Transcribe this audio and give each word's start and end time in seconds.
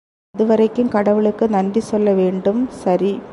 அதுவரைக்கும் 0.35 0.89
கடவுளுக்கு 0.89 1.49
நன்றி 1.49 1.79
சொல்ல 1.79 2.13
வேண்டும். 2.13 2.69
சரி! 2.69 3.21